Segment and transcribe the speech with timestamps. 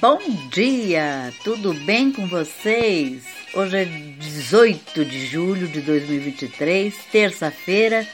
[0.00, 0.18] Bom
[0.50, 3.22] dia, tudo bem com vocês?
[3.54, 8.06] Hoje é 18 de julho de 2023, terça-feira,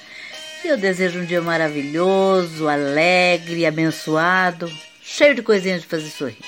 [0.65, 4.71] e eu desejo um dia maravilhoso, alegre, abençoado,
[5.03, 6.45] cheio de coisinhas de fazer sorrir.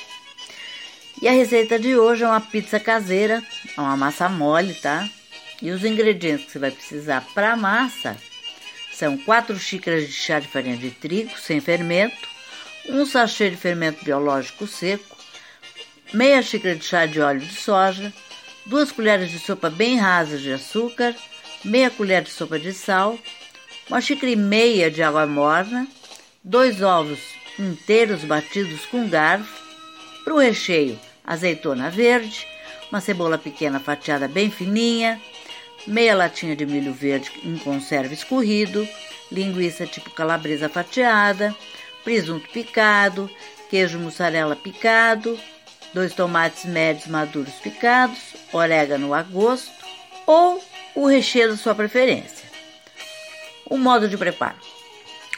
[1.21, 3.43] E a receita de hoje é uma pizza caseira,
[3.77, 5.09] é uma massa mole, tá?
[5.61, 8.17] E os ingredientes que você vai precisar para a massa
[8.93, 12.29] são 4 xícaras de chá de farinha de trigo sem fermento,
[12.89, 15.14] um sachê de fermento biológico seco,
[16.15, 18.13] meia xícara de chá de óleo de soja,
[18.65, 21.13] duas colheres de sopa bem rasas de açúcar,
[21.65, 23.19] meia colher de sopa de sal,
[23.91, 25.89] uma xícara e meia de água morna,
[26.43, 27.19] dois ovos
[27.59, 29.63] inteiros batidos com garfo,
[30.23, 32.47] para o recheio, azeitona verde,
[32.91, 35.21] uma cebola pequena fatiada bem fininha,
[35.85, 38.89] meia latinha de milho verde em conserva escorrido,
[39.33, 41.55] linguiça tipo calabresa fatiada,
[42.05, 43.29] presunto picado,
[43.69, 45.37] queijo mussarela picado,
[45.95, 48.19] dois tomates médios maduros picados,
[48.53, 49.73] orégano a gosto
[50.27, 50.63] ou
[50.95, 52.45] o recheio da sua preferência.
[53.65, 54.59] O modo de preparo: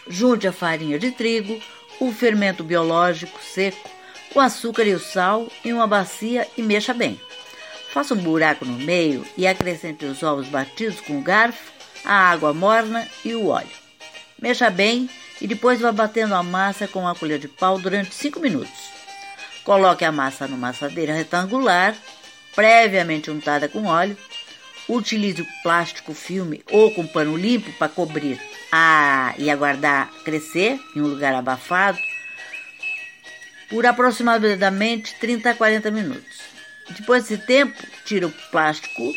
[0.09, 1.61] junte a farinha de trigo,
[2.01, 3.89] o fermento biológico seco,
[4.35, 7.21] o açúcar e o sal em uma bacia e mexa bem.
[7.93, 11.73] Faça um buraco no meio e acrescente os ovos batidos com o garfo,
[12.05, 13.69] a água morna e o óleo.
[14.41, 15.09] Mexa bem
[15.41, 18.86] e depois vá batendo a massa com uma colher de pau durante 5 minutos.
[19.67, 21.93] Coloque a massa numa assadeira retangular,
[22.55, 24.17] previamente untada com óleo.
[24.89, 31.01] Utilize o plástico filme ou com pano limpo para cobrir a, e aguardar crescer em
[31.01, 31.99] um lugar abafado
[33.69, 36.39] por aproximadamente 30 a 40 minutos.
[36.91, 39.13] Depois desse tempo, tire o plástico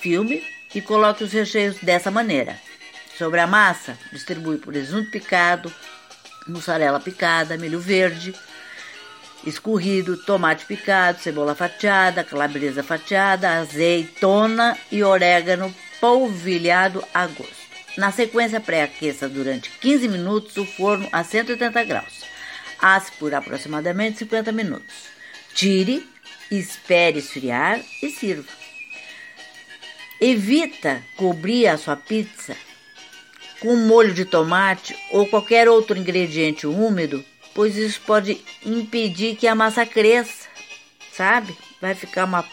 [0.00, 0.42] filme
[0.74, 2.58] e coloque os recheios dessa maneira.
[3.18, 5.70] Sobre a massa, distribui presunto picado,
[6.48, 8.34] mussarela picada, milho verde,
[9.44, 17.62] escorrido, tomate picado, cebola fatiada, calabresa fatiada, azeitona e orégano polvilhado a gosto.
[17.96, 22.22] Na sequência, pré-aqueça durante 15 minutos o forno a 180 graus.
[22.80, 24.94] Asse por aproximadamente 50 minutos.
[25.54, 26.08] Tire,
[26.50, 28.48] espere esfriar e sirva.
[30.20, 32.56] Evita cobrir a sua pizza
[33.60, 39.54] com molho de tomate ou qualquer outro ingrediente úmido, pois isso pode impedir que a
[39.54, 40.48] massa cresça,
[41.12, 41.56] sabe?
[41.80, 42.44] Vai ficar uma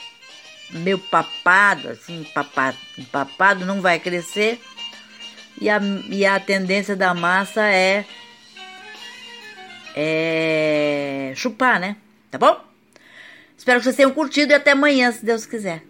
[0.71, 2.77] meio papado, assim, papado,
[3.11, 4.59] papado não vai crescer.
[5.59, 5.79] E a,
[6.09, 8.05] e a tendência da massa é,
[9.95, 11.97] é chupar, né?
[12.31, 12.63] Tá bom?
[13.57, 15.88] Espero que vocês tenham curtido e até amanhã, se Deus quiser.